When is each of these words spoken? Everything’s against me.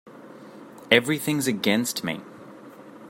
Everything’s 0.89 1.45
against 1.47 2.03
me. 2.03 2.21